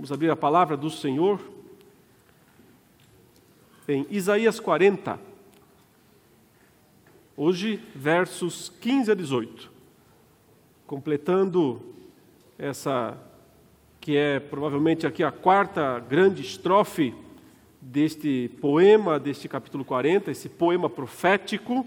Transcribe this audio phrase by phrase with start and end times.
[0.00, 1.38] Vamos abrir a palavra do Senhor
[3.86, 5.20] em Isaías 40.
[7.36, 9.70] Hoje, versos 15 a 18.
[10.86, 11.82] Completando
[12.58, 13.14] essa
[14.00, 17.14] que é provavelmente aqui a quarta grande estrofe
[17.78, 21.86] deste poema, deste capítulo 40, esse poema profético,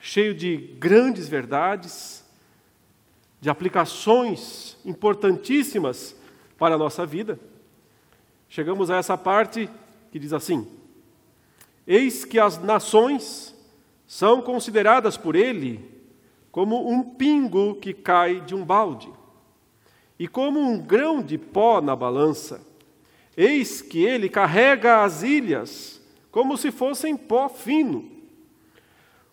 [0.00, 2.28] cheio de grandes verdades,
[3.40, 6.18] de aplicações importantíssimas
[6.58, 7.38] para a nossa vida.
[8.48, 9.70] Chegamos a essa parte
[10.10, 10.66] que diz assim:
[11.86, 13.54] Eis que as nações
[14.06, 15.96] são consideradas por ele
[16.50, 19.08] como um pingo que cai de um balde,
[20.18, 22.66] e como um grão de pó na balança.
[23.36, 26.02] Eis que ele carrega as ilhas
[26.32, 28.10] como se fossem pó fino.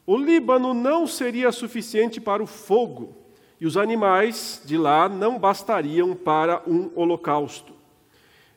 [0.05, 3.16] O Líbano não seria suficiente para o fogo,
[3.66, 7.74] e os animais de lá não bastariam para um holocausto.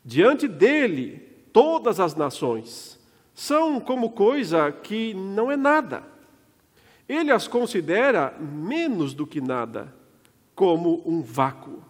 [0.04, 3.00] Diante dele, todas as nações
[3.34, 6.02] são como coisa que não é nada.
[7.08, 9.94] Ele as considera menos do que nada,
[10.54, 11.82] como um vácuo.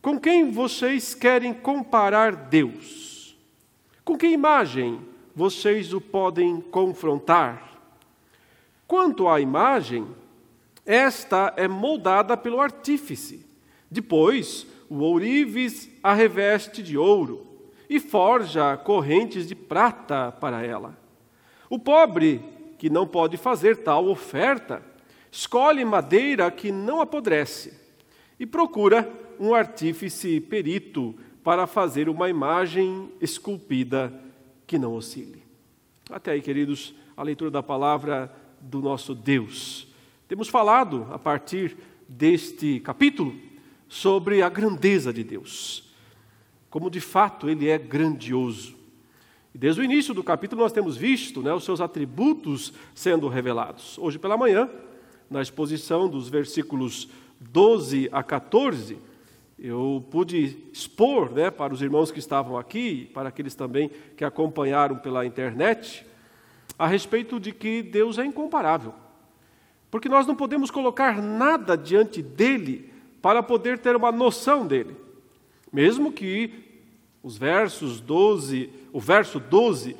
[0.00, 3.36] Com quem vocês querem comparar Deus?
[4.02, 4.98] Com que imagem
[5.36, 7.78] vocês o podem confrontar?
[8.86, 10.06] Quanto à imagem,
[10.84, 13.46] esta é moldada pelo artífice.
[13.90, 17.46] Depois, o ourives a reveste de ouro
[17.88, 20.96] e forja correntes de prata para ela.
[21.68, 22.42] O pobre,
[22.78, 24.82] que não pode fazer tal oferta,
[25.30, 27.78] escolhe madeira que não apodrece
[28.38, 34.12] e procura um artífice perito para fazer uma imagem esculpida
[34.66, 35.42] que não oscile.
[36.10, 39.91] Até aí, queridos, a leitura da palavra do nosso Deus.
[40.28, 41.76] Temos falado, a partir
[42.08, 43.34] deste capítulo,
[43.88, 45.92] sobre a grandeza de Deus,
[46.70, 48.74] como de fato Ele é grandioso.
[49.54, 53.98] E desde o início do capítulo nós temos visto né, os seus atributos sendo revelados.
[53.98, 54.70] Hoje pela manhã,
[55.28, 57.08] na exposição dos versículos
[57.38, 58.96] 12 a 14,
[59.58, 64.96] eu pude expor né, para os irmãos que estavam aqui, para aqueles também que acompanharam
[64.96, 66.06] pela internet,
[66.78, 68.94] a respeito de que Deus é incomparável.
[69.92, 74.96] Porque nós não podemos colocar nada diante dele para poder ter uma noção dele.
[75.70, 76.50] Mesmo que
[77.22, 79.94] os versos 12, o verso 12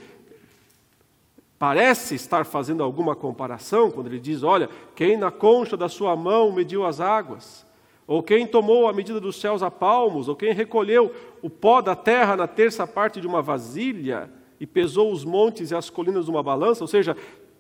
[1.59, 6.51] parece estar fazendo alguma comparação quando ele diz: "Olha, quem na concha da sua mão
[6.53, 7.67] mediu as águas,
[8.07, 11.95] ou quem tomou a medida dos céus a palmos, ou quem recolheu o pó da
[11.95, 16.43] terra na terça parte de uma vasilha e pesou os montes e as colinas numa
[16.43, 17.15] balança", ou seja,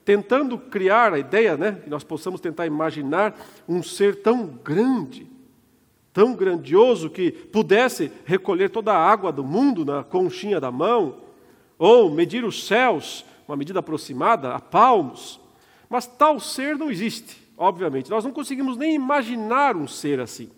[0.04, 5.26] tentando criar a ideia, né, que nós possamos tentar imaginar um ser tão grande,
[6.12, 11.20] tão grandioso que pudesse recolher toda a água do mundo na conchinha da mão,
[11.78, 15.40] ou medir os céus, uma medida aproximada, a palmos.
[15.88, 18.10] Mas tal ser não existe, obviamente.
[18.10, 20.50] Nós não conseguimos nem imaginar um ser assim.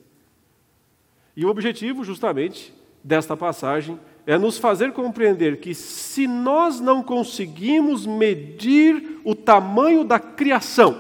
[1.37, 2.73] E o objetivo, justamente,
[3.03, 10.19] desta passagem é nos fazer compreender que se nós não conseguimos medir o tamanho da
[10.19, 10.99] criação,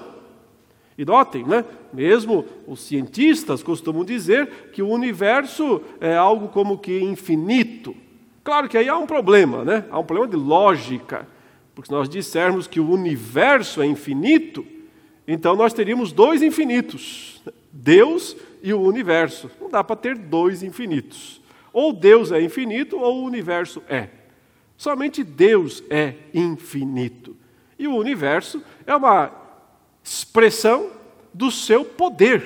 [0.97, 1.65] e notem, né?
[1.93, 7.97] mesmo os cientistas costumam dizer que o universo é algo como que infinito.
[8.45, 9.85] Claro que aí há um problema, né?
[9.91, 11.27] há um problema de lógica,
[11.75, 14.65] porque se nós dissermos que o universo é infinito,
[15.27, 17.43] então nós teríamos dois infinitos,
[17.73, 19.51] Deus e o universo.
[19.61, 21.41] Não dá para ter dois infinitos.
[21.75, 24.09] Ou Deus é infinito ou o universo é.
[24.77, 27.37] Somente Deus é infinito.
[27.77, 29.33] E o universo é uma
[30.03, 30.91] expressão
[31.33, 32.45] do seu poder.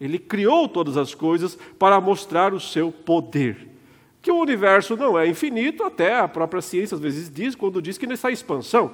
[0.00, 3.68] Ele criou todas as coisas para mostrar o seu poder.
[4.20, 7.96] Que o universo não é infinito, até a própria ciência às vezes diz, quando diz
[7.96, 8.90] que ele está em expansão.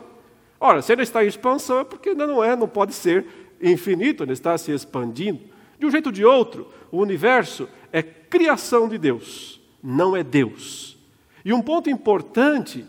[0.60, 3.24] Ora, se ele está em expansão é porque ainda não é, não pode ser
[3.62, 5.40] infinito, ele está se expandindo.
[5.78, 10.96] De um jeito ou de outro, o universo é criação de Deus, não é Deus.
[11.44, 12.84] E um ponto importante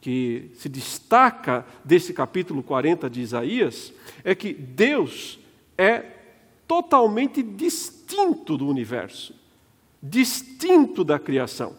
[0.00, 5.38] que se destaca desse capítulo 40 de Isaías é que Deus
[5.76, 6.04] é
[6.66, 9.34] totalmente distinto do universo,
[10.02, 11.74] distinto da criação.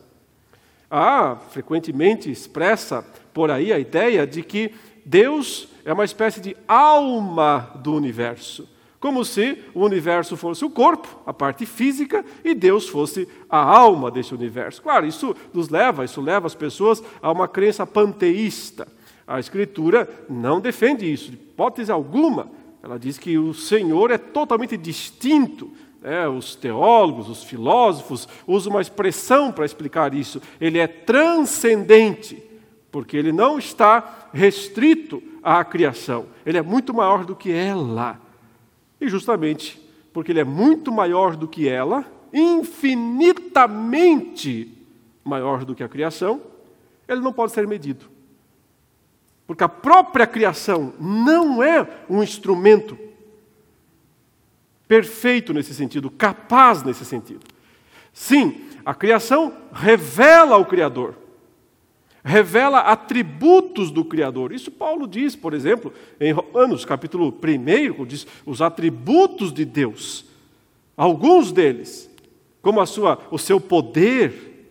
[0.90, 4.74] Há frequentemente expressa por aí a ideia de que
[5.06, 8.68] Deus é uma espécie de alma do universo.
[9.08, 14.12] Como se o universo fosse o corpo, a parte física, e Deus fosse a alma
[14.12, 14.82] desse universo.
[14.82, 18.86] Claro, isso nos leva, isso leva as pessoas a uma crença panteísta.
[19.26, 22.52] A Escritura não defende isso, de hipótese alguma.
[22.84, 25.72] Ela diz que o Senhor é totalmente distinto
[26.04, 30.42] é, os teólogos, os filósofos usam uma expressão para explicar isso.
[30.60, 32.44] Ele é transcendente,
[32.92, 36.26] porque ele não está restrito à criação.
[36.46, 38.27] Ele é muito maior do que ela.
[39.00, 39.80] E justamente
[40.14, 42.04] porque ele é muito maior do que ela,
[42.34, 44.76] infinitamente
[45.24, 46.42] maior do que a criação,
[47.08, 48.08] ele não pode ser medido.
[49.46, 52.98] Porque a própria criação não é um instrumento
[54.88, 57.46] perfeito nesse sentido, capaz nesse sentido.
[58.14, 61.14] Sim, a criação revela o Criador,
[62.28, 64.52] revela atributos do Criador.
[64.52, 70.26] Isso Paulo diz, por exemplo, em Romanos, capítulo 1, diz os atributos de Deus.
[70.96, 72.10] Alguns deles,
[72.62, 74.70] como a sua, o seu poder,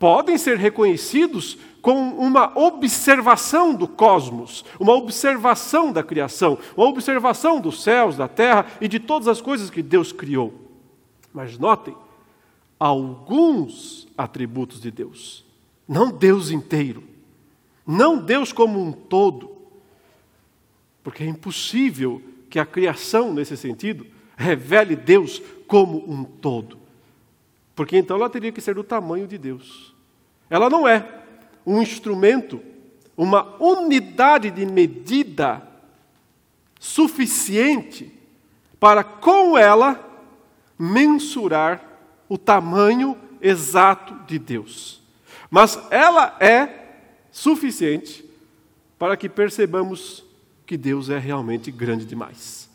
[0.00, 7.84] podem ser reconhecidos com uma observação do cosmos, uma observação da criação, uma observação dos
[7.84, 10.52] céus, da terra e de todas as coisas que Deus criou.
[11.32, 11.94] Mas notem,
[12.80, 15.43] alguns atributos de Deus,
[15.86, 17.04] não Deus inteiro,
[17.86, 19.54] não Deus como um todo,
[21.02, 26.78] porque é impossível que a criação, nesse sentido, revele Deus como um todo,
[27.74, 29.94] porque então ela teria que ser do tamanho de Deus.
[30.48, 31.22] Ela não é
[31.66, 32.60] um instrumento,
[33.16, 35.66] uma unidade de medida
[36.78, 38.12] suficiente
[38.78, 39.98] para, com ela,
[40.78, 41.82] mensurar
[42.28, 45.03] o tamanho exato de Deus.
[45.54, 46.68] Mas ela é
[47.30, 48.28] suficiente
[48.98, 50.24] para que percebamos
[50.66, 52.68] que Deus é realmente grande demais.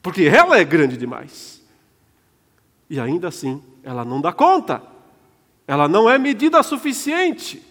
[0.00, 1.62] Porque ela é grande demais.
[2.88, 4.82] E ainda assim, ela não dá conta.
[5.68, 7.62] Ela não é medida suficiente.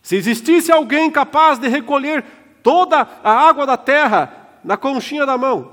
[0.00, 2.24] Se existisse alguém capaz de recolher
[2.62, 5.70] toda a água da terra na conchinha da mão,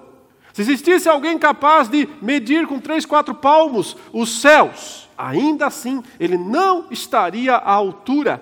[0.51, 6.37] se existisse alguém capaz de medir com três, quatro palmos os céus, ainda assim ele
[6.37, 8.41] não estaria à altura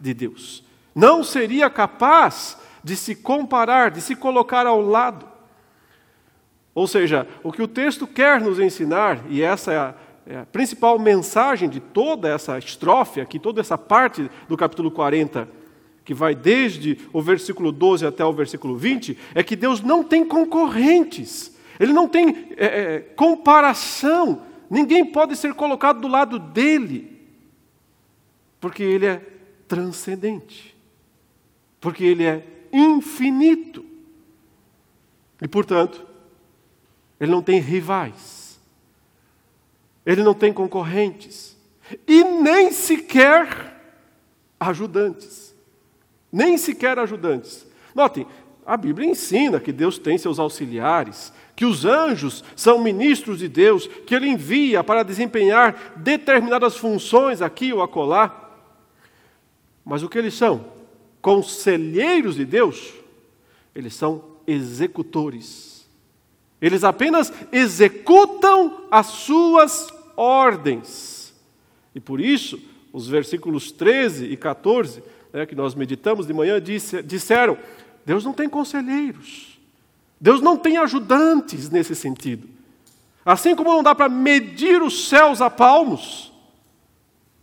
[0.00, 0.64] de Deus.
[0.94, 5.26] Não seria capaz de se comparar, de se colocar ao lado.
[6.74, 9.94] Ou seja, o que o texto quer nos ensinar, e essa é a
[10.28, 15.48] é, a principal mensagem de toda essa estrofe aqui, toda essa parte do capítulo 40,
[16.04, 20.26] que vai desde o versículo 12 até o versículo 20, é que Deus não tem
[20.26, 27.20] concorrentes, Ele não tem é, é, comparação, ninguém pode ser colocado do lado dele,
[28.60, 29.16] porque Ele é
[29.66, 30.76] transcendente,
[31.80, 33.84] porque Ele é infinito,
[35.40, 36.04] e portanto,
[37.20, 38.48] Ele não tem rivais.
[40.04, 41.54] Ele não tem concorrentes
[42.06, 43.78] e nem sequer
[44.58, 45.54] ajudantes.
[46.32, 47.66] Nem sequer ajudantes.
[47.94, 48.26] Notem,
[48.64, 53.88] a Bíblia ensina que Deus tem seus auxiliares, que os anjos são ministros de Deus,
[54.06, 58.48] que Ele envia para desempenhar determinadas funções aqui ou acolá.
[59.84, 60.66] Mas o que eles são?
[61.20, 62.92] Conselheiros de Deus?
[63.74, 65.84] Eles são executores.
[66.62, 71.34] Eles apenas executam as suas ordens.
[71.92, 72.60] E por isso,
[72.92, 75.02] os versículos 13 e 14,
[75.32, 77.58] né, que nós meditamos de manhã, disse, disseram:
[78.06, 79.57] Deus não tem conselheiros,
[80.20, 82.48] Deus não tem ajudantes nesse sentido.
[83.24, 86.32] Assim como não dá para medir os céus a palmos,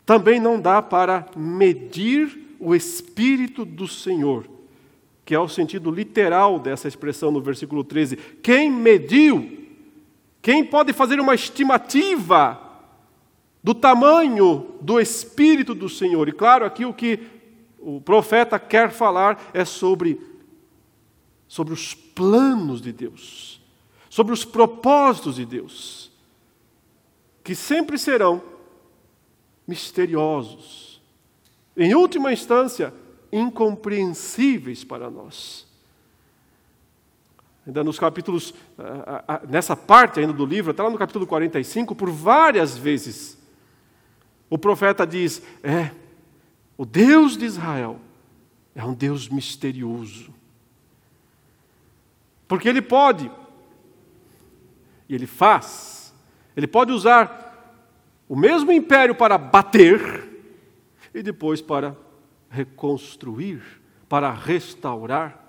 [0.06, 4.48] também não dá para medir o Espírito do Senhor,
[5.24, 8.16] que é o sentido literal dessa expressão no versículo 13.
[8.42, 9.66] Quem mediu?
[10.42, 12.62] Quem pode fazer uma estimativa
[13.66, 16.30] do tamanho do Espírito do Senhor.
[16.30, 17.20] E claro, aqui o que
[17.80, 20.22] o profeta quer falar é sobre,
[21.48, 23.62] sobre os planos de Deus,
[24.10, 26.12] sobre os propósitos de Deus,
[27.44, 28.42] que sempre serão
[29.68, 31.02] misteriosos,
[31.78, 32.94] em última instância,
[33.32, 35.66] incompreensíveis para nós.
[37.68, 38.54] Ainda nos capítulos,
[39.50, 43.38] nessa parte ainda do livro, até lá no capítulo 45, por várias vezes,
[44.50, 45.92] o profeta diz: É,
[46.78, 48.00] o Deus de Israel
[48.76, 50.34] é um Deus misterioso.
[52.48, 53.32] Porque ele pode,
[55.10, 56.14] e ele faz,
[56.56, 57.44] ele pode usar
[58.28, 60.30] o mesmo império para bater
[61.14, 61.96] e depois para
[62.50, 63.62] reconstruir,
[64.08, 65.44] para restaurar.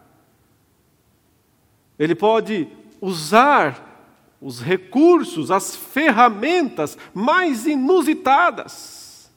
[1.98, 2.68] Ele pode
[3.00, 3.86] usar
[4.40, 9.30] os recursos, as ferramentas mais inusitadas.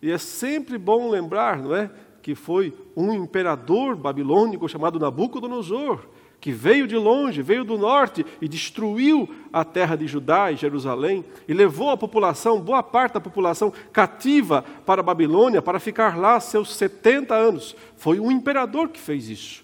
[0.00, 1.90] E é sempre bom lembrar, não é?
[2.22, 6.00] Que foi um imperador babilônico chamado Nabucodonosor
[6.40, 11.24] que veio de longe, veio do norte e destruiu a terra de Judá e Jerusalém
[11.46, 16.40] e levou a população, boa parte da população cativa para a Babilônia para ficar lá
[16.40, 17.76] seus 70 anos.
[17.96, 19.62] Foi um imperador que fez isso,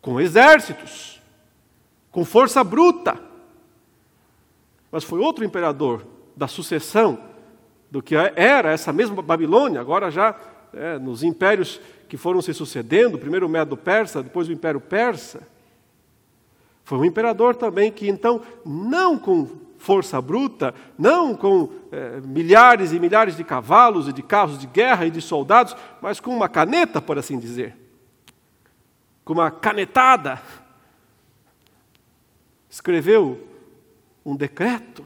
[0.00, 1.20] com exércitos,
[2.10, 3.20] com força bruta.
[4.90, 7.18] Mas foi outro imperador da sucessão
[7.90, 10.34] do que era essa mesma Babilônia, agora já
[10.74, 15.46] é, nos impérios que foram se sucedendo, primeiro o Medo-Persa, depois o Império Persa.
[16.84, 19.48] Foi um imperador também que, então, não com
[19.78, 25.06] força bruta, não com é, milhares e milhares de cavalos e de carros de guerra
[25.06, 27.76] e de soldados, mas com uma caneta, por assim dizer,
[29.24, 30.40] com uma canetada,
[32.70, 33.48] escreveu
[34.24, 35.04] um decreto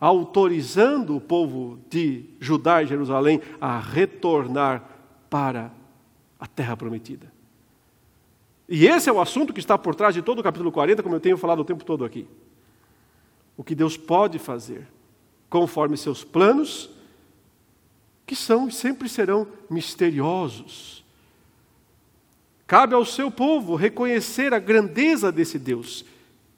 [0.00, 4.88] autorizando o povo de Judá e Jerusalém a retornar
[5.30, 5.72] para
[6.38, 7.32] a terra prometida.
[8.68, 11.14] E esse é o assunto que está por trás de todo o capítulo 40, como
[11.14, 12.26] eu tenho falado o tempo todo aqui.
[13.56, 14.86] O que Deus pode fazer,
[15.48, 16.90] conforme seus planos,
[18.26, 21.04] que são e sempre serão misteriosos.
[22.66, 26.04] Cabe ao seu povo reconhecer a grandeza desse Deus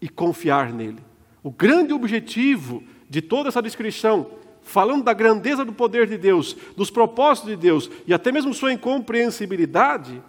[0.00, 1.02] e confiar nele.
[1.42, 4.30] O grande objetivo de toda essa descrição,
[4.62, 8.72] falando da grandeza do poder de Deus, dos propósitos de Deus e até mesmo sua
[8.72, 10.22] incompreensibilidade,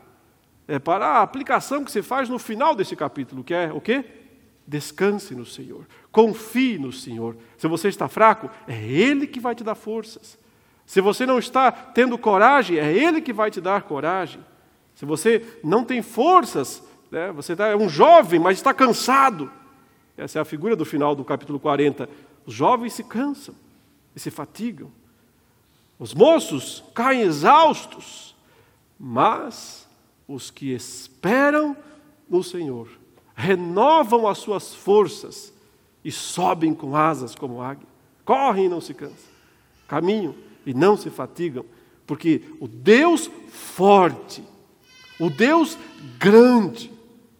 [0.68, 4.06] é, para a aplicação que se faz no final desse capítulo, que é o quê?
[4.68, 7.36] Descanse no Senhor, confie no Senhor.
[7.58, 10.38] Se você está fraco, é Ele que vai te dar forças.
[10.86, 14.46] Se você não está tendo coragem, é Ele que vai te dar coragem.
[14.94, 19.52] Se você não tem forças, né, você tá, é um jovem, mas está cansado.
[20.16, 22.08] Essa é a figura do final do capítulo 40.
[22.50, 23.53] Os jovens se cansam
[24.15, 24.91] e se fatigam.
[26.00, 28.36] Os moços caem exaustos,
[29.00, 29.88] mas
[30.27, 31.77] os que esperam
[32.27, 32.89] no Senhor
[33.36, 35.53] renovam as suas forças
[36.03, 37.88] e sobem com asas como águia.
[38.25, 39.29] Correm e não se cansam,
[39.88, 40.34] caminham
[40.65, 41.63] e não se fatigam,
[42.08, 44.44] porque o Deus forte,
[45.20, 45.77] o Deus
[46.18, 46.91] grande,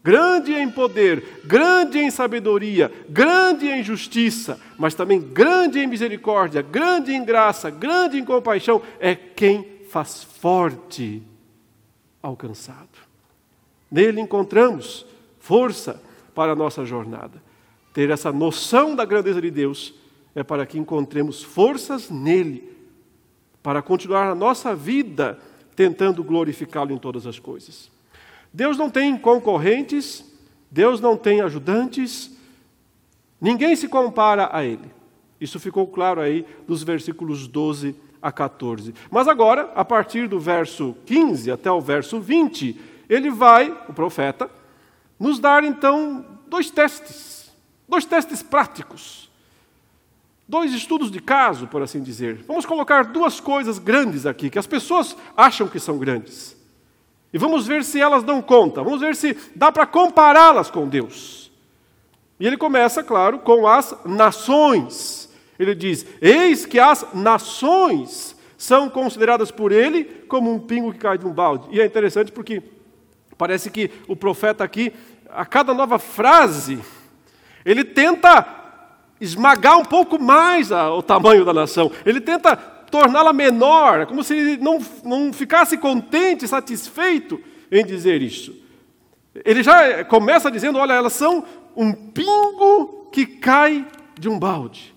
[0.10, 7.14] grande em poder, grande em sabedoria, grande em justiça, mas também grande em misericórdia, grande
[7.14, 11.22] em graça, grande em compaixão, é quem faz forte
[12.24, 12.90] alcançado.
[13.92, 15.06] Nele encontramos
[15.40, 16.02] força
[16.34, 17.40] para a nossa jornada.
[17.94, 19.94] Ter essa noção da grandeza de Deus
[20.34, 22.76] é para que encontremos forças nele,
[23.62, 25.38] para continuar a nossa vida
[25.76, 27.99] tentando glorificá-lo em todas as coisas.
[28.54, 30.24] Deus não tem concorrentes,
[30.72, 32.32] Deus não tem ajudantes,
[33.40, 34.92] ninguém se compara a Ele.
[35.40, 38.94] Isso ficou claro aí dos versículos 12 a 14.
[39.10, 42.80] Mas agora, a partir do verso 15 até o verso 20,
[43.10, 44.50] ele vai, o profeta,
[45.18, 47.52] nos dar então dois testes,
[47.88, 49.30] dois testes práticos,
[50.48, 52.44] dois estudos de caso, por assim dizer.
[52.48, 56.59] Vamos colocar duas coisas grandes aqui, que as pessoas acham que são grandes.
[57.32, 61.52] E vamos ver se elas dão conta, vamos ver se dá para compará-las com Deus.
[62.40, 65.30] E ele começa, claro, com as nações.
[65.60, 71.18] Ele diz: Eis que as nações são consideradas por ele como um pingo que cai
[71.18, 71.68] de um balde.
[71.72, 72.64] E é interessante porque
[73.38, 74.94] parece que o profeta aqui,
[75.30, 76.80] a cada nova frase,
[77.66, 78.46] ele tenta
[79.22, 81.92] esmagar um pouco mais o tamanho da nação.
[82.06, 82.56] Ele tenta
[82.90, 87.42] torná-la menor, como se ele não, não ficasse contente, satisfeito
[87.72, 88.56] em dizer isso.
[89.46, 91.44] Ele já começa dizendo: olha, elas são
[91.76, 93.86] um pingo que cai
[94.20, 94.94] de um balde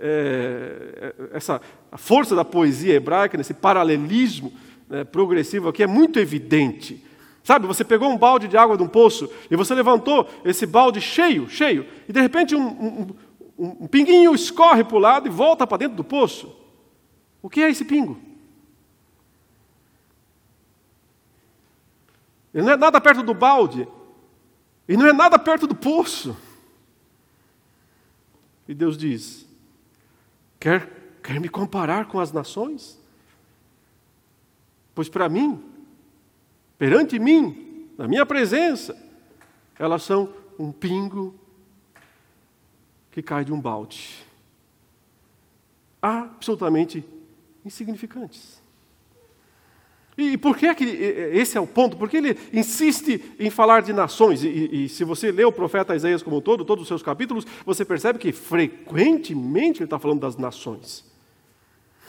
[0.00, 4.52] é, essa a força da poesia hebraica, nesse paralelismo
[4.88, 7.04] né, progressivo aqui, é muito evidente.
[7.42, 11.00] Sabe, você pegou um balde de água de um poço e você levantou esse balde
[11.00, 13.06] cheio, cheio, e de repente um, um,
[13.56, 16.54] um, um pinguinho escorre para o lado e volta para dentro do poço.
[17.42, 18.20] O que é esse pingo?
[22.52, 23.86] Ele não é nada perto do balde,
[24.88, 26.36] e não é nada perto do poço.
[28.66, 29.46] E Deus diz:
[30.58, 30.90] Quer,
[31.22, 32.98] quer me comparar com as nações?
[34.94, 35.62] Pois para mim,
[36.78, 38.96] perante mim, na minha presença,
[39.78, 41.34] elas são um pingo
[43.10, 44.24] que cai de um balde.
[46.00, 47.04] Absolutamente
[47.66, 48.62] insignificantes.
[50.18, 51.96] E por que que esse é o ponto?
[51.98, 54.42] Porque ele insiste em falar de nações.
[54.42, 57.46] E, e, se você lê o profeta Isaías como um todo, todos os seus capítulos,
[57.66, 61.04] você percebe que frequentemente ele está falando das nações.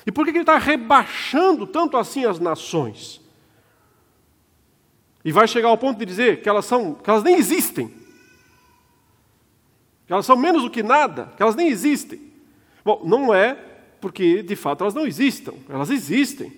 [0.05, 3.19] E por que ele está rebaixando tanto assim as nações?
[5.25, 7.89] E vai chegar ao ponto de dizer que elas, são, que elas nem existem.
[10.05, 12.21] Que elas são menos do que nada, que elas nem existem.
[12.85, 13.66] Bom, não é
[13.99, 16.51] porque de fato elas não existam, elas existem.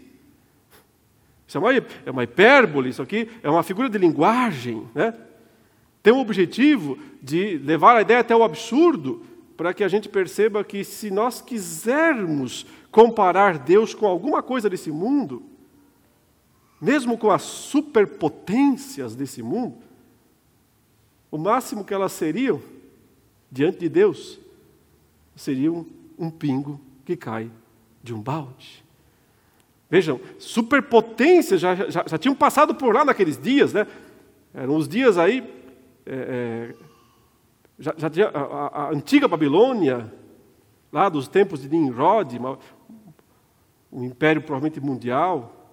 [1.47, 5.13] Isso é uma, é uma hipérbole, isso aqui é uma figura de linguagem, né?
[6.03, 9.25] Tem o objetivo de levar a ideia até o absurdo,
[9.57, 14.89] para que a gente perceba que se nós quisermos comparar Deus com alguma coisa desse
[14.89, 15.43] mundo,
[16.79, 19.75] mesmo com as superpotências desse mundo,
[21.29, 22.61] o máximo que elas seriam
[23.51, 24.39] diante de Deus
[25.35, 25.85] seriam
[26.17, 26.79] um pingo
[27.09, 27.49] que cai
[28.03, 28.85] de um balde.
[29.89, 33.87] Vejam, superpotências já, já, já tinham passado por lá naqueles dias, né?
[34.53, 35.39] Eram os dias aí.
[36.05, 36.75] É, é,
[37.79, 40.13] já, já tinha a, a, antiga Babilônia,
[40.91, 42.39] lá dos tempos de Nimrod,
[43.91, 45.67] um império provavelmente mundial.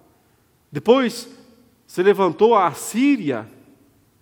[0.71, 1.29] Depois
[1.85, 3.47] se levantou a Assíria,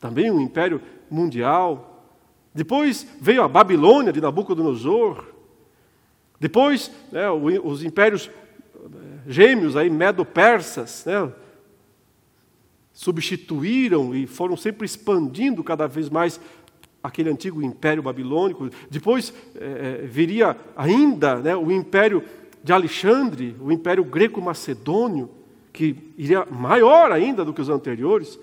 [0.01, 2.11] também um império mundial.
[2.53, 5.34] Depois veio a Babilônia de Nabucodonosor.
[6.39, 8.29] Depois, né, os impérios
[8.73, 8.89] eh,
[9.27, 11.31] gêmeos aí, medo-persas, né,
[12.93, 16.39] substituíram e foram sempre expandindo cada vez mais
[17.03, 18.69] aquele antigo império babilônico.
[18.89, 22.23] Depois é, viria ainda né, o império
[22.63, 25.29] de Alexandre, o império greco-macedônio,
[25.71, 28.39] que iria maior ainda do que os anteriores.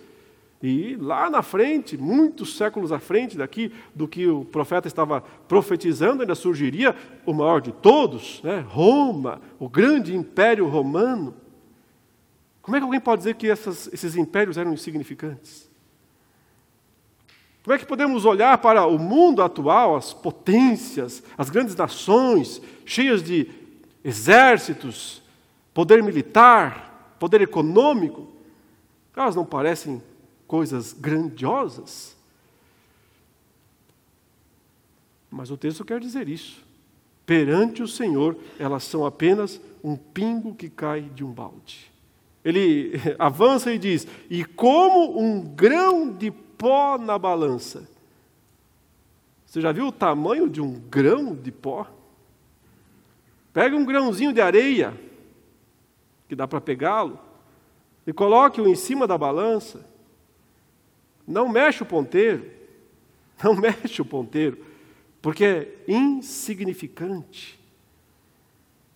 [0.62, 6.22] E lá na frente, muitos séculos à frente daqui do que o profeta estava profetizando,
[6.22, 6.94] ainda surgiria
[7.26, 8.64] o maior de todos, né?
[8.68, 11.34] Roma, o grande império romano.
[12.60, 15.68] Como é que alguém pode dizer que essas, esses impérios eram insignificantes?
[17.64, 23.20] Como é que podemos olhar para o mundo atual, as potências, as grandes nações, cheias
[23.20, 23.48] de
[24.04, 25.22] exércitos,
[25.74, 28.28] poder militar, poder econômico?
[29.16, 30.00] Elas não parecem
[30.52, 32.14] coisas grandiosas.
[35.30, 36.62] Mas o texto quer dizer isso.
[37.24, 41.90] Perante o Senhor, elas são apenas um pingo que cai de um balde.
[42.44, 47.88] Ele avança e diz: E como um grão de pó na balança.
[49.46, 51.86] Você já viu o tamanho de um grão de pó?
[53.54, 54.92] Pega um grãozinho de areia,
[56.28, 57.18] que dá para pegá-lo,
[58.06, 59.90] e coloque-o em cima da balança.
[61.26, 62.44] Não mexe o ponteiro,
[63.42, 64.58] não mexe o ponteiro,
[65.20, 67.60] porque é insignificante.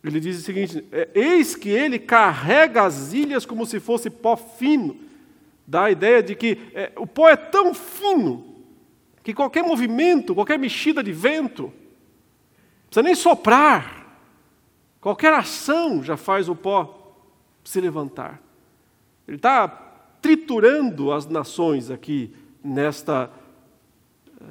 [0.03, 4.37] Ele diz o seguinte: é, eis que ele carrega as ilhas como se fosse pó
[4.37, 4.97] fino.
[5.67, 8.55] Dá a ideia de que é, o pó é tão fino
[9.23, 11.73] que qualquer movimento, qualquer mexida de vento,
[12.87, 14.07] precisa nem soprar,
[15.01, 17.17] qualquer ação já faz o pó
[17.65, 18.41] se levantar.
[19.27, 19.67] Ele está
[20.20, 23.31] triturando as nações aqui nesta,
[24.40, 24.44] eh,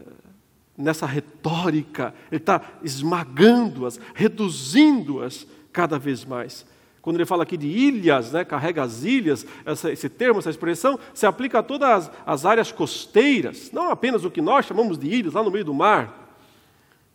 [0.78, 6.66] nessa retórica, ele está esmagando-as, reduzindo-as cada vez mais.
[7.02, 11.00] Quando ele fala aqui de ilhas, né, carrega as ilhas, essa, esse termo, essa expressão,
[11.14, 15.08] se aplica a todas as, as áreas costeiras, não apenas o que nós chamamos de
[15.08, 16.26] ilhas lá no meio do mar.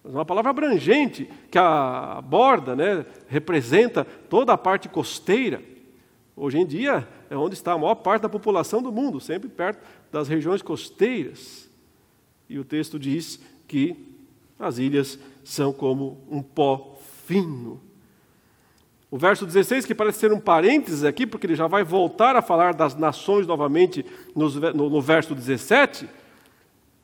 [0.04, 5.60] Mas uma palavra abrangente que aborda, né, representa toda a parte costeira.
[6.42, 9.84] Hoje em dia, é onde está a maior parte da população do mundo, sempre perto
[10.10, 11.68] das regiões costeiras.
[12.48, 13.94] E o texto diz que
[14.58, 17.78] as ilhas são como um pó fino.
[19.10, 22.40] O verso 16, que parece ser um parênteses aqui, porque ele já vai voltar a
[22.40, 24.02] falar das nações novamente
[24.34, 26.08] no, verso 17,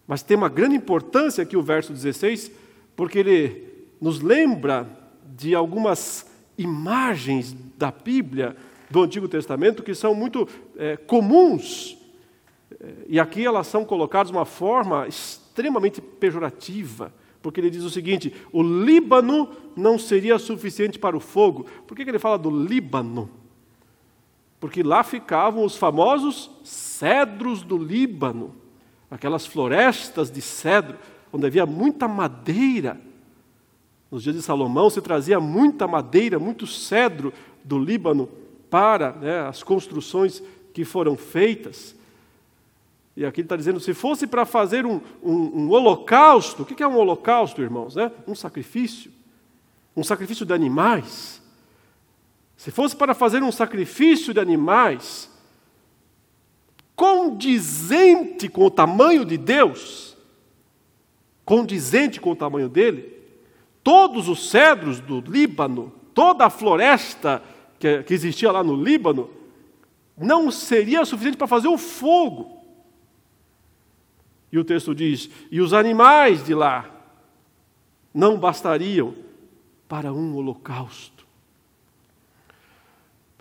[0.07, 2.51] mas tem uma grande importância aqui o verso 16,
[2.96, 4.88] porque ele nos lembra
[5.27, 8.57] de algumas imagens da Bíblia
[8.90, 11.96] do Antigo Testamento que são muito é, comuns.
[12.81, 17.90] É, e aqui elas são colocadas de uma forma extremamente pejorativa, porque ele diz o
[17.90, 21.66] seguinte: o Líbano não seria suficiente para o fogo.
[21.87, 23.31] Por que, que ele fala do Líbano?
[24.59, 28.55] Porque lá ficavam os famosos cedros do Líbano,
[29.11, 30.99] aquelas florestas de cedro,
[31.33, 33.01] onde havia muita madeira.
[34.11, 38.29] Nos dias de Salomão se trazia muita madeira, muito cedro do Líbano
[38.70, 41.94] para né, as construções que foram feitas.
[43.16, 46.83] E aqui ele está dizendo: se fosse para fazer um, um, um, holocausto, o que
[46.83, 47.96] é um holocausto, irmãos?
[47.96, 49.11] É um sacrifício,
[49.96, 51.42] um sacrifício de animais.
[52.57, 55.31] Se fosse para fazer um sacrifício de animais,
[56.94, 60.16] condizente com o tamanho de Deus,
[61.44, 63.14] condizente com o tamanho dele,
[63.85, 67.42] todos os cedros do Líbano, toda a floresta
[67.79, 69.31] que, que existia lá no Líbano,
[70.17, 72.65] não seria suficiente para fazer o fogo.
[74.51, 76.91] E o texto diz: E os animais de lá
[78.15, 79.15] não bastariam
[79.89, 81.27] para um holocausto.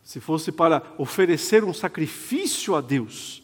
[0.03, 3.41] Se fosse para oferecer um sacrifício a Deus,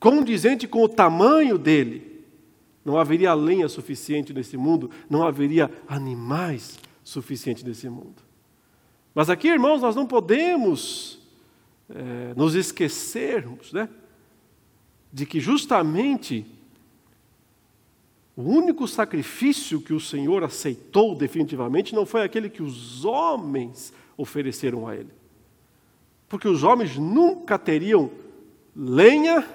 [0.00, 2.24] condizente com o tamanho dele,
[2.84, 8.22] não haveria lenha suficiente nesse mundo, não haveria animais suficientes nesse mundo.
[9.14, 11.18] Mas aqui, irmãos, nós não podemos
[11.88, 13.88] é, nos esquecermos né,
[15.12, 16.44] de que justamente
[18.36, 24.88] o único sacrifício que o Senhor aceitou definitivamente não foi aquele que os homens ofereceram
[24.88, 25.10] a Ele.
[26.28, 28.10] Porque os homens nunca teriam
[28.74, 29.46] lenha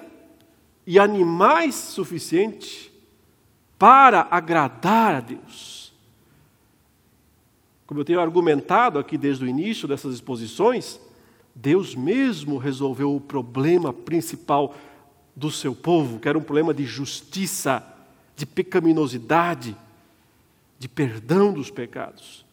[0.86, 2.90] e animais suficientes
[3.78, 5.89] para agradar a Deus.
[7.90, 11.00] Como eu tenho argumentado aqui desde o início dessas exposições,
[11.52, 14.76] Deus mesmo resolveu o problema principal
[15.34, 17.84] do seu povo, que era um problema de justiça
[18.36, 19.76] de pecaminosidade,
[20.78, 22.46] de perdão dos pecados.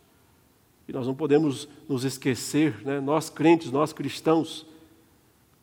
[0.88, 4.65] E nós não podemos nos esquecer, né, nós crentes, nós cristãos,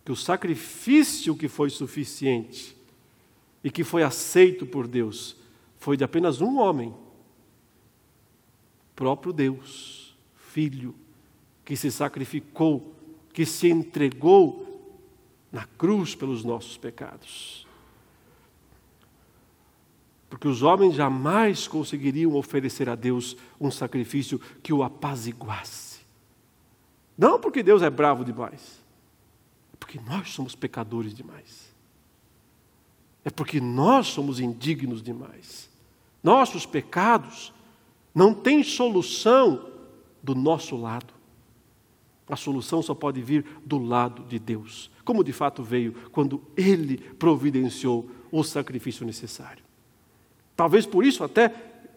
[0.04, 2.76] que o sacrifício que foi suficiente
[3.64, 5.34] e que foi aceito por Deus
[5.80, 6.94] foi de apenas um homem,
[8.94, 10.94] próprio Deus, Filho,
[11.64, 12.94] que se sacrificou,
[13.32, 14.92] que se entregou
[15.50, 17.64] na cruz pelos nossos pecados
[20.34, 26.00] porque os homens jamais conseguiriam oferecer a Deus um sacrifício que o apaziguasse.
[27.16, 28.82] Não porque Deus é bravo demais,
[29.72, 31.72] é porque nós somos pecadores demais.
[33.24, 35.70] É porque nós somos indignos demais.
[36.20, 37.52] Nossos pecados
[38.14, 39.68] não têm solução
[40.22, 41.12] do nosso lado.
[42.28, 46.96] A solução só pode vir do lado de Deus, como de fato veio quando Ele
[46.96, 49.62] providenciou o sacrifício necessário.
[50.56, 51.52] Talvez por isso até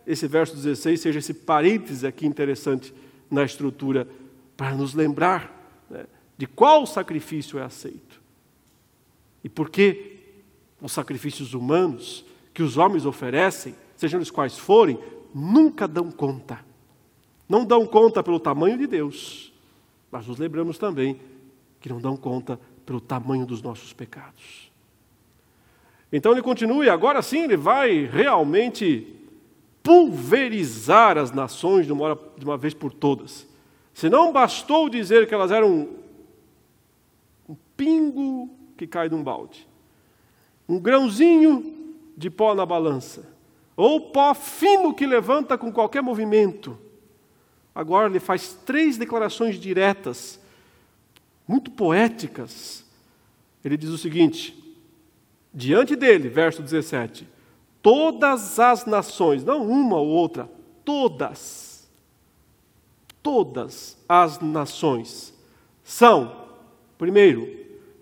[0.05, 2.93] esse verso 16 seja esse parêntese aqui interessante
[3.29, 4.07] na estrutura,
[4.55, 6.05] para nos lembrar né,
[6.37, 8.21] de qual sacrifício é aceito.
[9.43, 10.17] E por que
[10.81, 14.97] os sacrifícios humanos que os homens oferecem, sejam eles quais forem,
[15.37, 16.59] nunca dão conta.
[17.47, 19.53] Não dão conta pelo tamanho de Deus,
[20.11, 21.19] mas nos lembramos também
[21.79, 24.71] que não dão conta pelo tamanho dos nossos pecados.
[26.11, 29.13] Então ele continua, e agora sim ele vai realmente
[29.83, 33.47] pulverizar as nações de uma, de uma vez por todas.
[33.93, 35.87] Se não bastou dizer que elas eram
[37.47, 39.67] um pingo que cai de um balde,
[40.67, 43.36] um grãozinho de pó na balança,
[43.77, 46.77] ou pó fino que levanta com qualquer movimento.
[47.75, 50.39] Agora ele faz três declarações diretas,
[51.47, 52.83] muito poéticas.
[53.63, 54.75] Ele diz o seguinte:
[55.53, 57.27] diante dele, verso 17,
[57.83, 60.49] todas as nações, não uma ou outra,
[60.83, 61.87] todas,
[63.21, 65.33] todas as nações
[65.83, 66.47] são,
[66.97, 67.47] primeiro,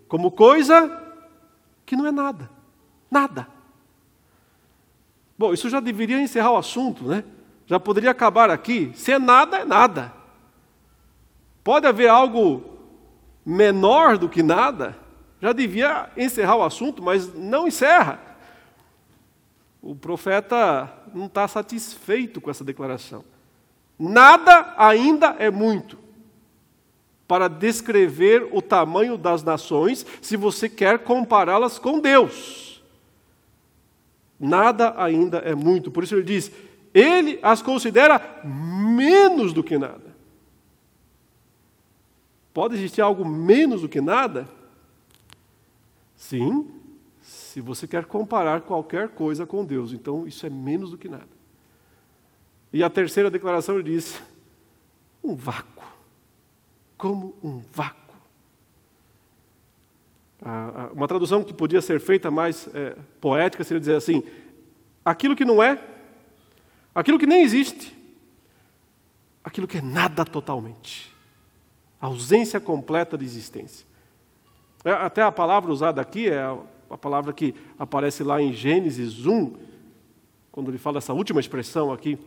[0.07, 1.03] como coisa
[1.85, 2.49] que não é nada,
[3.11, 3.54] nada.
[5.37, 7.23] Bom, isso já deveria encerrar o assunto, né?
[7.65, 8.91] Já poderia acabar aqui.
[8.95, 10.13] Se é nada, é nada.
[11.63, 12.63] Pode haver algo
[13.45, 15.05] menor do que nada?
[15.45, 18.19] já devia encerrar o assunto, mas não encerra.
[19.79, 23.23] O profeta não está satisfeito com essa declaração.
[23.97, 25.99] Nada ainda é muito
[27.27, 32.64] para descrever o tamanho das nações, se você quer compará-las com Deus.
[34.39, 35.89] Nada ainda é muito.
[35.89, 36.51] Por isso ele diz:
[36.93, 40.15] ele as considera menos do que nada.
[42.53, 44.47] Pode existir algo menos do que nada?
[46.15, 46.67] Sim,
[47.21, 51.27] se você quer comparar qualquer coisa com Deus, então isso é menos do que nada.
[52.71, 54.21] E a terceira declaração ele diz:
[55.23, 55.83] um vácuo.
[56.97, 58.04] Como um vácuo.
[60.93, 64.23] Uma tradução que podia ser feita mais é, poética seria dizer assim:
[65.03, 65.81] aquilo que não é,
[66.93, 67.95] aquilo que nem existe,
[69.43, 71.11] aquilo que é nada totalmente.
[71.99, 73.87] A ausência completa de existência.
[74.83, 76.43] É, até a palavra usada aqui é
[76.89, 79.53] a palavra que aparece lá em Gênesis 1,
[80.51, 82.19] quando ele fala essa última expressão aqui,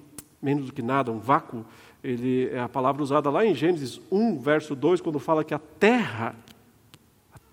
[0.43, 1.65] menos do que nada, um vácuo,
[2.03, 5.59] ele é a palavra usada lá em Gênesis 1, verso 2, quando fala que a
[5.59, 6.48] terra, a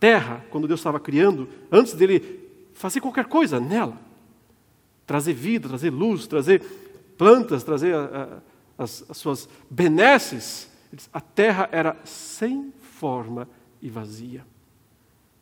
[0.06, 4.00] terra, quando Deus estava criando, antes dele fazer qualquer coisa nela,
[5.04, 6.62] trazer vida, trazer luz, trazer
[7.18, 8.04] plantas, trazer a,
[8.78, 10.70] a, as, as suas benesses,
[11.12, 13.50] a terra era sem forma
[13.82, 14.46] e vazia.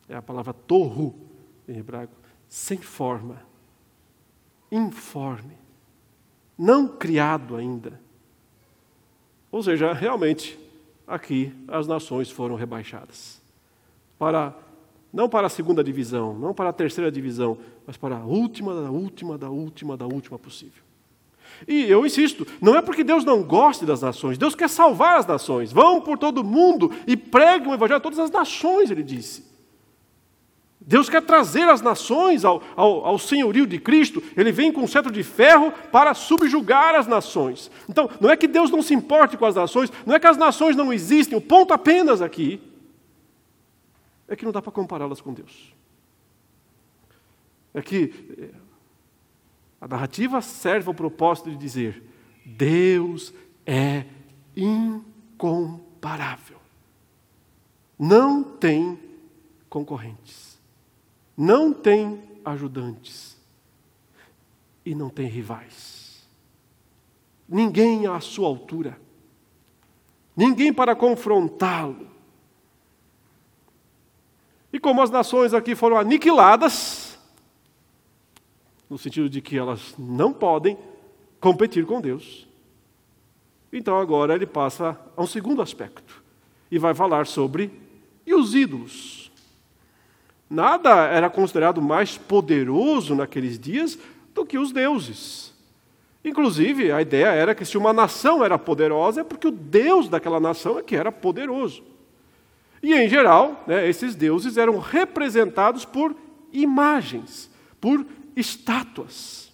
[0.08, 1.14] É a palavra torro
[1.68, 2.16] em hebraico,
[2.48, 3.42] sem forma.
[4.72, 5.58] Informe,
[6.56, 8.00] não criado ainda.
[9.52, 10.58] Ou seja, realmente,
[11.06, 13.43] aqui as nações foram rebaixadas.
[14.24, 14.54] Para,
[15.12, 18.90] não para a segunda divisão, não para a terceira divisão, mas para a última, da
[18.90, 20.82] última, da última, da última possível.
[21.68, 25.26] E eu insisto, não é porque Deus não goste das nações, Deus quer salvar as
[25.26, 25.70] nações.
[25.70, 29.44] Vão por todo mundo e preguem o evangelho a todas as nações, ele disse.
[30.80, 34.88] Deus quer trazer as nações ao, ao, ao, senhorio de Cristo, ele vem com um
[34.88, 37.70] cetro de ferro para subjugar as nações.
[37.90, 40.38] Então, não é que Deus não se importe com as nações, não é que as
[40.38, 42.72] nações não existem, o ponto apenas aqui
[44.28, 45.74] é que não dá para compará-las com Deus.
[47.72, 48.50] É que eh,
[49.80, 52.02] a narrativa serve ao propósito de dizer:
[52.44, 53.34] Deus
[53.66, 54.06] é
[54.56, 56.58] incomparável.
[57.98, 58.98] Não tem
[59.68, 60.54] concorrentes
[61.36, 63.36] não tem ajudantes
[64.84, 66.24] e não tem rivais.
[67.48, 68.98] Ninguém à sua altura,
[70.36, 72.13] ninguém para confrontá-lo.
[74.74, 77.16] E como as nações aqui foram aniquiladas,
[78.90, 80.76] no sentido de que elas não podem
[81.38, 82.48] competir com Deus,
[83.72, 86.20] então agora ele passa a um segundo aspecto
[86.72, 87.70] e vai falar sobre
[88.26, 89.30] e os ídolos.
[90.50, 93.96] Nada era considerado mais poderoso naqueles dias
[94.34, 95.54] do que os deuses.
[96.24, 100.40] Inclusive, a ideia era que se uma nação era poderosa, é porque o Deus daquela
[100.40, 101.93] nação é que era poderoso.
[102.84, 106.14] E, em geral, né, esses deuses eram representados por
[106.52, 108.04] imagens, por
[108.36, 109.50] estátuas.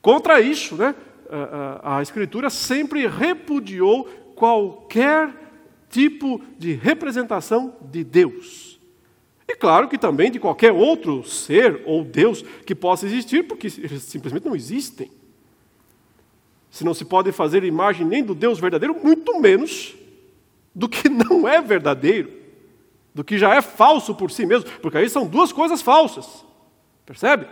[0.00, 0.94] Contra isso, né,
[1.28, 5.28] a, a, a Escritura sempre repudiou qualquer
[5.90, 8.80] tipo de representação de Deus.
[9.46, 14.02] E claro que também de qualquer outro ser ou Deus que possa existir, porque eles
[14.04, 15.10] simplesmente não existem.
[16.70, 19.94] Se não se pode fazer imagem nem do Deus verdadeiro, muito menos
[20.76, 22.30] do que não é verdadeiro,
[23.14, 26.44] do que já é falso por si mesmo, porque aí são duas coisas falsas.
[27.06, 27.46] Percebe?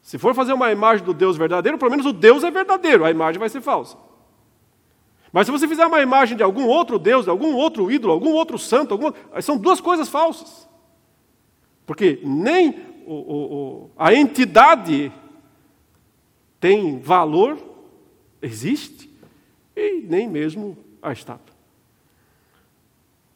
[0.00, 3.10] Se for fazer uma imagem do Deus verdadeiro, pelo menos o Deus é verdadeiro, a
[3.10, 3.96] imagem vai ser falsa.
[5.32, 8.30] Mas se você fizer uma imagem de algum outro Deus, de algum outro ídolo, algum
[8.34, 9.10] outro santo, algum...
[9.42, 10.68] são duas coisas falsas.
[11.84, 12.70] Porque nem
[13.04, 15.12] o, o, a entidade
[16.60, 17.58] tem valor,
[18.40, 19.10] existe,
[19.74, 21.53] e nem mesmo a estátua.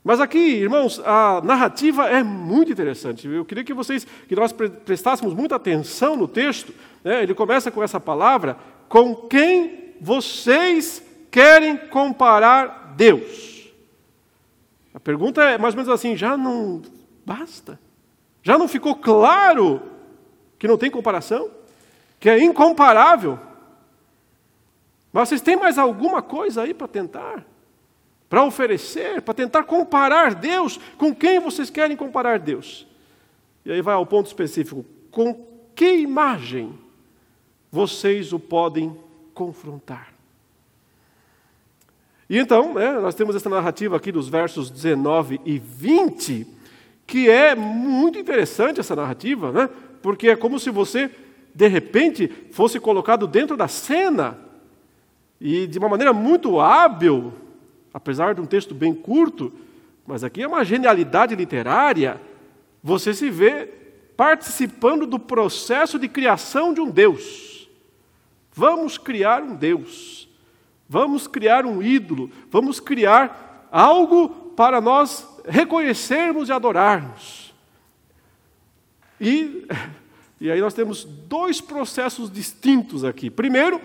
[0.09, 3.29] Mas aqui, irmãos, a narrativa é muito interessante.
[3.29, 6.73] Eu queria que vocês, que nós prestássemos muita atenção no texto.
[7.05, 7.23] Né?
[7.23, 8.57] Ele começa com essa palavra:
[8.88, 13.71] com quem vocês querem comparar Deus.
[14.94, 16.81] A pergunta é mais ou menos assim: já não
[17.27, 17.79] basta?
[18.42, 19.83] Já não ficou claro
[20.59, 21.51] que não tem comparação?
[22.18, 23.38] Que é incomparável?
[25.12, 27.44] Mas vocês têm mais alguma coisa aí para tentar?
[28.29, 30.79] Para oferecer, para tentar comparar Deus?
[30.99, 32.87] Com quem vocês querem comparar Deus?
[33.64, 36.79] E aí vai ao ponto específico: com que imagem
[37.71, 38.97] vocês o podem
[39.33, 40.12] confrontar?
[42.29, 46.47] E então, né, nós temos essa narrativa aqui dos versos 19 e 20,
[47.07, 49.71] que é muito interessante essa narrativa, né?
[50.03, 51.11] porque é como se você,
[51.55, 54.38] de repente, fosse colocado dentro da cena
[55.41, 57.33] e de uma maneira muito hábil,
[57.92, 59.53] apesar de um texto bem curto,
[60.07, 62.20] mas aqui é uma genialidade literária,
[62.83, 63.68] você se vê
[64.16, 67.68] participando do processo de criação de um Deus.
[68.53, 70.29] Vamos criar um Deus.
[70.88, 77.53] Vamos criar um ídolo, vamos criar algo para nós reconhecermos e adorarmos.
[79.20, 79.66] E,
[80.40, 83.29] e aí nós temos dois processos distintos aqui.
[83.29, 83.81] Primeiro,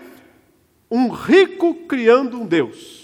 [0.90, 3.03] um rico criando um Deus.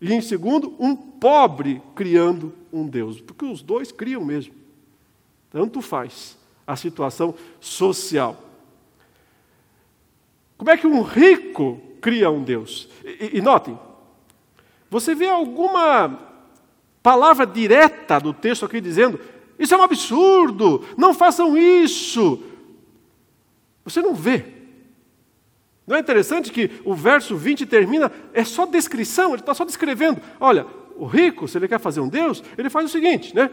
[0.00, 3.20] E em segundo, um pobre criando um Deus.
[3.20, 4.54] Porque os dois criam mesmo.
[5.50, 8.36] Tanto faz a situação social.
[10.56, 12.88] Como é que um rico cria um Deus.
[13.04, 13.78] E, e notem,
[14.90, 16.18] você vê alguma
[17.02, 19.20] palavra direta do texto aqui dizendo:
[19.58, 22.42] Isso é um absurdo, não façam isso.
[23.84, 24.57] Você não vê.
[25.88, 30.20] Não é interessante que o verso 20 termina, é só descrição, ele está só descrevendo.
[30.38, 33.50] Olha, o rico, se ele quer fazer um Deus, ele faz o seguinte, né?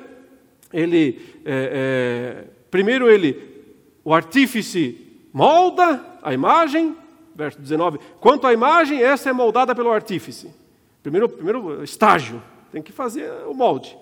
[0.73, 3.63] Ele, é, é, primeiro ele,
[4.03, 6.97] o artífice molda a imagem,
[7.33, 7.99] verso 19.
[8.19, 10.53] Quanto à imagem, essa é moldada pelo artífice.
[11.01, 13.97] Primeiro, primeiro estágio, tem que fazer o molde.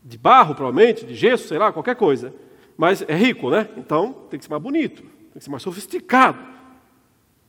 [0.00, 2.32] De barro, provavelmente, de gesso, sei lá, qualquer coisa.
[2.76, 3.68] mas é rico, né?
[3.76, 5.02] Então tem que ser mais bonito,
[5.34, 6.38] tem que ser mais sofisticado.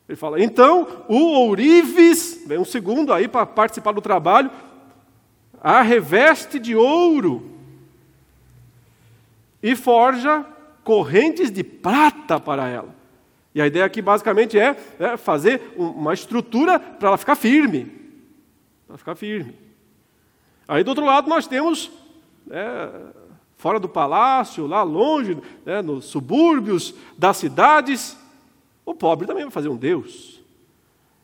[0.09, 4.49] Ele fala: então o ourives, vem um segundo aí para participar do trabalho,
[5.61, 7.51] a reveste de ouro
[9.61, 10.45] e forja
[10.83, 12.93] correntes de prata para ela.
[13.53, 17.91] E a ideia aqui basicamente é, é fazer uma estrutura para ela ficar firme.
[18.87, 19.55] Para ficar firme.
[20.67, 21.91] Aí do outro lado nós temos,
[22.49, 22.89] é,
[23.65, 28.15] fora do palácio, lá longe, né, nos subúrbios das cidades,
[28.85, 30.39] o pobre também vai fazer um Deus.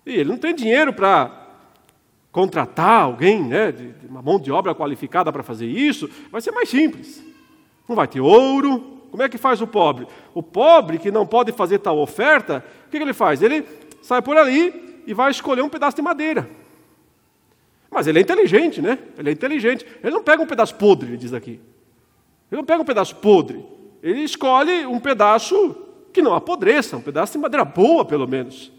[0.03, 1.49] E ele não tem dinheiro para
[2.31, 6.49] contratar alguém, né, de, de uma mão de obra qualificada para fazer isso, vai ser
[6.49, 7.23] mais simples.
[7.87, 10.07] Não vai ter ouro, como é que faz o pobre?
[10.33, 13.43] O pobre que não pode fazer tal oferta, o que, que ele faz?
[13.43, 13.63] Ele
[14.01, 16.49] sai por ali e vai escolher um pedaço de madeira.
[17.91, 18.97] Mas ele é inteligente, né?
[19.15, 19.85] Ele é inteligente.
[20.03, 21.59] Ele não pega um pedaço podre, ele diz aqui.
[22.51, 23.65] Ele não pega um pedaço podre.
[24.03, 25.75] Ele escolhe um pedaço
[26.11, 28.71] que não apodreça, um pedaço de madeira boa, pelo menos.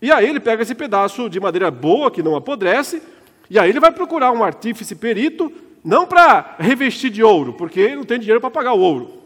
[0.00, 3.02] E aí ele pega esse pedaço de madeira boa, que não apodrece,
[3.50, 7.96] e aí ele vai procurar um artífice perito não para revestir de ouro, porque ele
[7.96, 9.22] não tem dinheiro para pagar o ouro.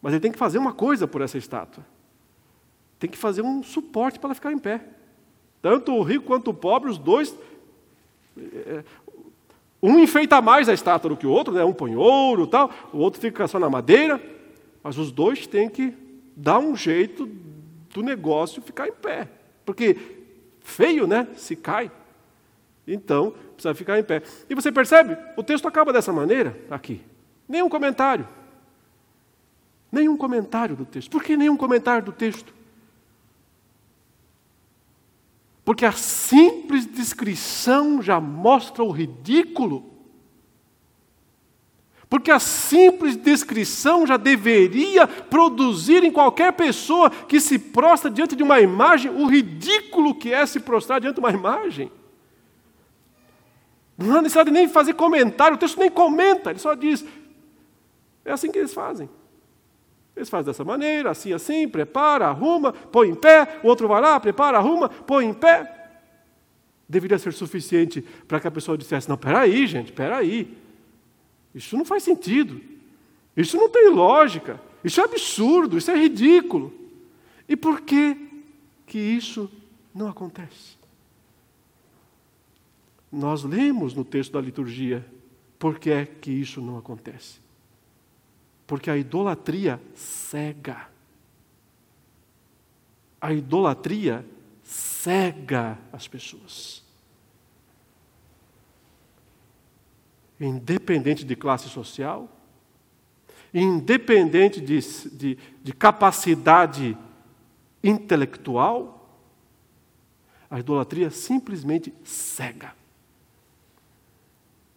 [0.00, 1.84] Mas ele tem que fazer uma coisa por essa estátua.
[2.98, 4.80] Tem que fazer um suporte para ela ficar em pé.
[5.60, 7.34] Tanto o rico quanto o pobre, os dois.
[9.82, 11.64] Um enfeita mais a estátua do que o outro, né?
[11.64, 14.22] um põe ouro tal, o outro fica só na madeira,
[14.82, 15.92] mas os dois têm que
[16.36, 17.26] dar um jeito
[17.92, 19.28] do negócio ficar em pé.
[19.64, 19.96] Porque
[20.60, 21.26] feio, né?
[21.34, 21.90] Se cai.
[22.86, 24.22] Então, precisa ficar em pé.
[24.48, 25.16] E você percebe?
[25.36, 27.00] O texto acaba dessa maneira aqui.
[27.48, 28.26] Nenhum comentário.
[29.90, 31.10] Nenhum comentário do texto.
[31.10, 32.54] Por que nenhum comentário do texto?
[35.64, 36.61] Porque a simples
[37.02, 39.90] descrição já mostra o ridículo.
[42.08, 48.42] Porque a simples descrição já deveria produzir em qualquer pessoa que se prostra diante de
[48.42, 51.90] uma imagem o ridículo que é se prostrar diante de uma imagem.
[53.98, 57.04] Não há necessidade nem fazer comentário, o texto nem comenta, ele só diz.
[58.24, 59.10] É assim que eles fazem.
[60.14, 64.20] Eles fazem dessa maneira, assim, assim, prepara, arruma, põe em pé, o outro vai lá,
[64.20, 65.81] prepara, arruma, põe em pé.
[66.92, 70.54] Deveria ser suficiente para que a pessoa dissesse: não, peraí, gente, peraí.
[71.54, 72.60] Isso não faz sentido.
[73.34, 74.60] Isso não tem lógica.
[74.84, 76.70] Isso é absurdo, isso é ridículo.
[77.48, 78.14] E por que
[78.86, 79.50] que isso
[79.94, 80.76] não acontece?
[83.10, 85.02] Nós lemos no texto da liturgia
[85.58, 87.40] por que é que isso não acontece.
[88.66, 90.90] Porque a idolatria cega.
[93.18, 94.26] A idolatria
[94.62, 96.81] cega as pessoas.
[100.44, 102.28] Independente de classe social,
[103.54, 106.98] independente de, de, de capacidade
[107.82, 108.98] intelectual,
[110.50, 112.74] a idolatria simplesmente cega.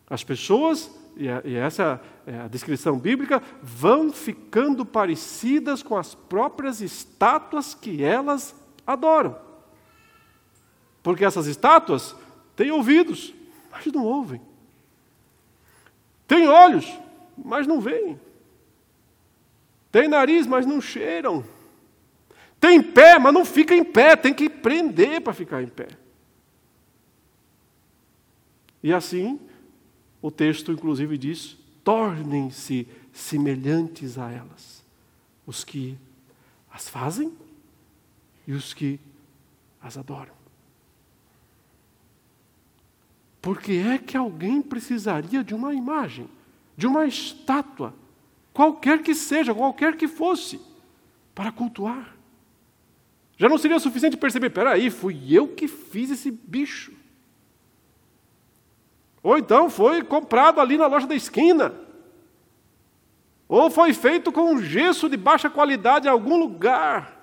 [0.08, 7.74] As pessoas, e essa é a descrição bíblica, vão ficando parecidas com as próprias estátuas
[7.74, 9.36] que elas adoram.
[11.02, 12.16] Porque essas estátuas
[12.56, 13.34] têm ouvidos,
[13.72, 14.40] mas não ouvem.
[16.28, 16.92] Têm olhos,
[17.38, 18.20] mas não veem.
[19.92, 21.44] Têm nariz, mas não cheiram.
[22.60, 25.88] Tem pé, mas não fica em pé, tem que prender para ficar em pé.
[28.82, 29.40] E assim,
[30.22, 34.84] o texto, inclusive, diz: tornem-se semelhantes a elas,
[35.46, 35.98] os que
[36.72, 37.32] as fazem
[38.48, 39.00] e os que
[39.82, 40.34] as adoram.
[43.46, 46.28] Por que é que alguém precisaria de uma imagem,
[46.76, 47.94] de uma estátua,
[48.52, 50.60] qualquer que seja, qualquer que fosse,
[51.36, 52.16] para cultuar?
[53.38, 56.92] Já não seria suficiente perceber, peraí, fui eu que fiz esse bicho.
[59.22, 61.72] Ou então foi comprado ali na loja da esquina.
[63.48, 67.15] Ou foi feito com um gesso de baixa qualidade em algum lugar.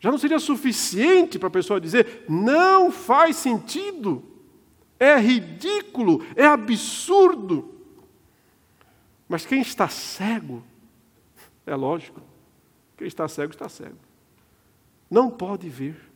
[0.00, 4.24] Já não seria suficiente para a pessoa dizer: não faz sentido,
[4.98, 7.74] é ridículo, é absurdo.
[9.28, 10.64] Mas quem está cego,
[11.66, 12.20] é lógico,
[12.96, 13.98] quem está cego está cego.
[15.10, 16.08] Não pode ver.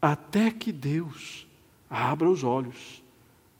[0.00, 1.46] Até que Deus
[1.90, 3.02] abra os olhos,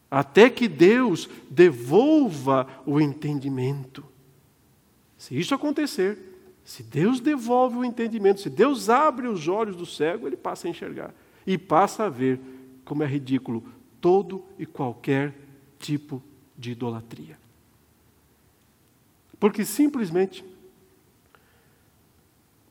[0.08, 4.04] até que Deus devolva o entendimento.
[5.18, 6.25] Se isso acontecer,
[6.66, 10.70] se Deus devolve o entendimento, se Deus abre os olhos do cego, ele passa a
[10.70, 11.14] enxergar
[11.46, 12.40] e passa a ver
[12.84, 13.62] como é ridículo
[14.00, 15.32] todo e qualquer
[15.78, 16.20] tipo
[16.58, 17.38] de idolatria.
[19.38, 20.44] Porque simplesmente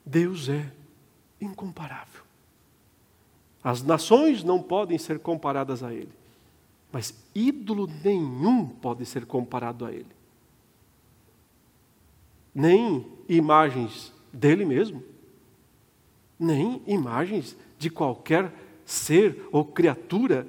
[0.06, 0.70] Deus é
[1.40, 2.22] incomparável.
[3.64, 6.12] As nações não podem ser comparadas a Ele,
[6.92, 10.15] mas ídolo nenhum pode ser comparado a Ele.
[12.56, 15.04] Nem imagens dele mesmo,
[16.40, 18.52] nem imagens de qualquer
[18.86, 20.48] ser ou criatura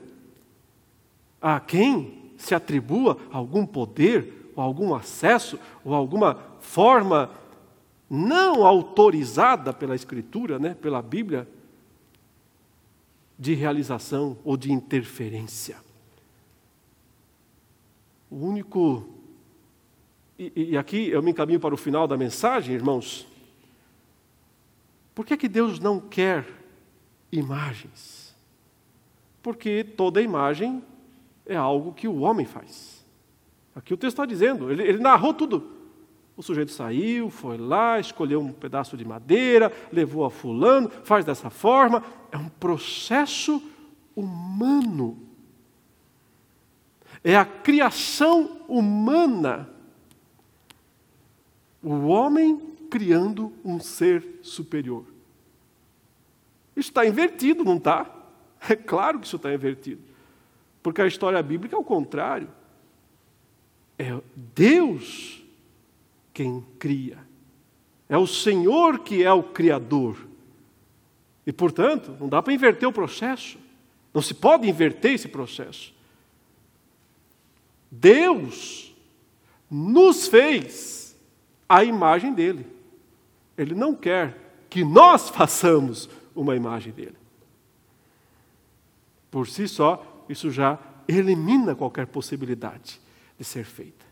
[1.40, 7.30] a quem se atribua algum poder, ou algum acesso, ou alguma forma
[8.08, 11.48] não autorizada pela Escritura, né, pela Bíblia,
[13.38, 15.76] de realização ou de interferência.
[18.30, 19.15] O único.
[20.38, 23.26] E, e, aqui eu me encaminho para o final da mensagem, irmãos.
[25.14, 26.46] Por que, que Deus não quer
[27.32, 28.36] imagens?
[29.42, 30.82] Porque toda imagem
[31.46, 33.04] é algo que o homem faz.
[33.74, 35.70] Aqui o texto está dizendo, ele, ele narrou tudo.
[36.36, 41.48] O sujeito saiu, foi lá, escolheu um pedaço de madeira, levou a fulano, faz dessa
[41.48, 42.04] forma.
[42.30, 43.62] É um processo
[44.14, 45.18] humano.
[47.24, 49.75] É a criação humana.
[51.82, 52.58] O homem
[52.90, 55.04] criando um ser superior.
[56.76, 58.12] Isso está invertido, não está?
[58.68, 60.02] É claro que isso está invertido.
[60.82, 62.48] Porque a história bíblica é o contrário.
[63.98, 65.42] É Deus
[66.32, 67.18] quem cria.
[68.08, 70.26] É o Senhor que é o Criador.
[71.46, 73.58] E, portanto, não dá para inverter o processo.
[74.12, 75.94] Não se pode inverter esse processo.
[77.90, 78.94] Deus
[79.70, 81.05] nos fez
[81.68, 82.66] a imagem dele.
[83.56, 87.16] Ele não quer que nós façamos uma imagem dele.
[89.30, 93.00] Por si só, isso já elimina qualquer possibilidade
[93.38, 94.04] de ser feita.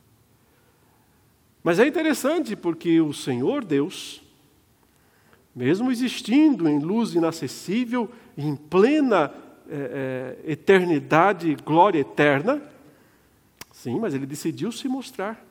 [1.62, 4.22] Mas é interessante porque o Senhor Deus,
[5.54, 9.32] mesmo existindo em luz inacessível, em plena
[9.68, 12.62] é, é, eternidade, glória eterna,
[13.72, 15.42] sim, mas ele decidiu se mostrar.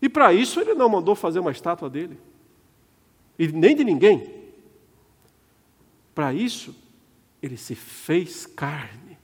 [0.00, 2.18] E para isso ele não mandou fazer uma estátua dele,
[3.38, 4.36] e nem de ninguém.
[6.14, 6.74] Para isso,
[7.40, 9.16] ele se fez carne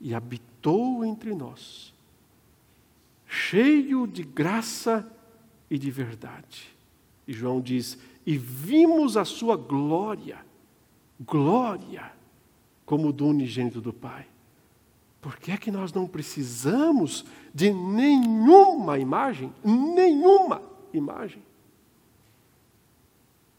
[0.00, 1.94] e habitou entre nós
[3.26, 5.06] cheio de graça
[5.70, 6.74] e de verdade.
[7.26, 10.38] E João diz: E vimos a sua glória,
[11.20, 12.12] glória,
[12.84, 14.26] como do unigênito do Pai.
[15.26, 19.52] Por que é que nós não precisamos de nenhuma imagem?
[19.64, 20.62] Nenhuma
[20.94, 21.42] imagem.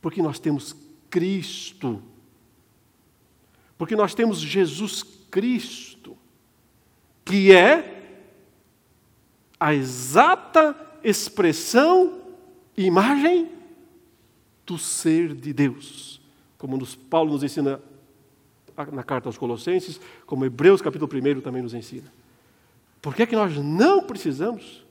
[0.02, 0.74] Porque nós temos
[1.10, 2.02] Cristo.
[3.78, 6.16] Porque nós temos Jesus Cristo,
[7.26, 8.22] que é
[9.60, 12.22] a exata expressão,
[12.78, 13.52] imagem
[14.66, 16.22] do ser de Deus.
[16.58, 17.82] Como nos, Paulo nos ensina
[18.92, 22.12] na carta aos Colossenses, como Hebreus capítulo 1 também nos ensina.
[23.02, 24.86] Por que é que nós não precisamos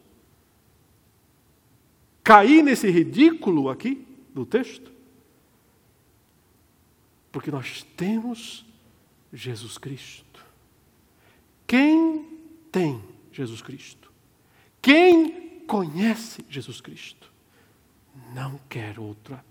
[2.25, 4.91] cair nesse ridículo aqui do texto?
[7.31, 8.65] Porque nós temos
[9.33, 10.45] Jesus Cristo.
[11.67, 12.25] Quem
[12.73, 14.11] tem Jesus Cristo?
[14.81, 17.31] Quem conhece Jesus Cristo
[18.33, 19.45] não quer outra,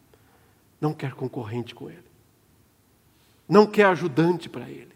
[0.79, 2.03] não quer concorrente com Ele,
[3.47, 4.93] não quer ajudante para Ele,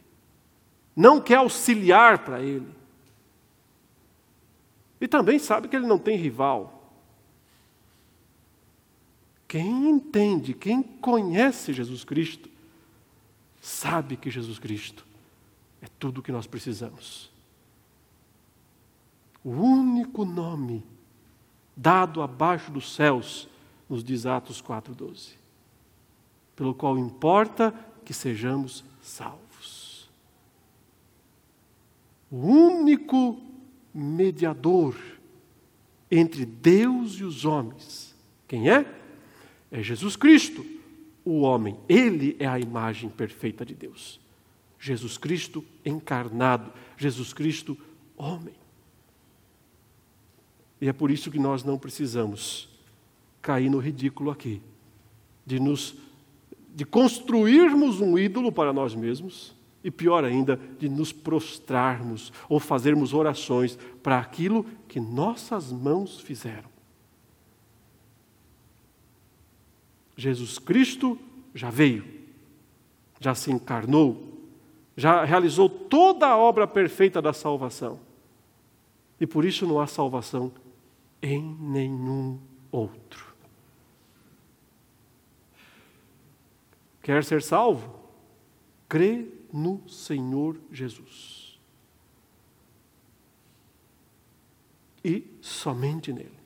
[0.95, 2.68] não quer auxiliar para Ele.
[5.00, 6.93] E também sabe que Ele não tem rival.
[9.47, 12.50] Quem entende, quem conhece Jesus Cristo,
[13.62, 15.06] sabe que Jesus Cristo
[15.82, 17.30] é tudo o que nós precisamos
[19.43, 20.84] o único nome
[21.76, 23.47] dado abaixo dos céus,
[23.89, 25.34] nos diz Atos 4,12,
[26.56, 27.74] pelo qual importa
[28.10, 30.10] que sejamos salvos.
[32.32, 33.39] O único
[33.93, 34.95] mediador
[36.10, 38.16] entre Deus e os homens,
[38.47, 38.84] quem é?
[39.70, 40.66] É Jesus Cristo,
[41.24, 41.78] o homem.
[41.88, 44.20] Ele é a imagem perfeita de Deus.
[44.80, 47.78] Jesus Cristo encarnado, Jesus Cristo
[48.18, 48.55] homem.
[50.82, 52.70] E é por isso que nós não precisamos
[53.39, 54.64] cair no ridículo aqui,
[55.45, 56.09] de nos
[56.74, 63.13] de construirmos um ídolo para nós mesmos e pior ainda, de nos prostrarmos ou fazermos
[63.13, 66.70] orações para aquilo que nossas mãos fizeram.
[70.17, 71.17] Jesus Cristo
[71.55, 72.03] já veio,
[73.22, 74.28] já se encarnou,
[74.97, 77.99] já realizou toda a obra perfeita da salvação.
[79.20, 80.51] E por isso não há salvação
[81.22, 82.38] em nenhum
[82.70, 83.28] outro.
[87.02, 88.00] Quer ser salvo?
[88.88, 91.60] Crê no Senhor Jesus.
[95.04, 96.38] E somente nele.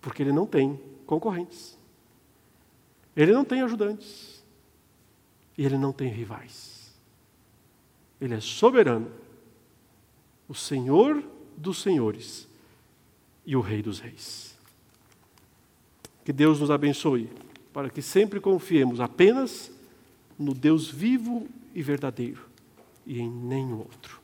[0.00, 1.78] Porque ele não tem concorrentes.
[3.14, 4.42] Ele não tem ajudantes.
[5.58, 6.94] E ele não tem rivais.
[8.20, 9.10] Ele é soberano,
[10.48, 11.22] o Senhor
[11.56, 12.48] dos senhores
[13.44, 14.58] e o Rei dos reis.
[16.24, 17.30] Que Deus nos abençoe,
[17.72, 19.70] para que sempre confiemos apenas
[20.38, 22.44] no Deus vivo e verdadeiro
[23.06, 24.19] e em nenhum outro.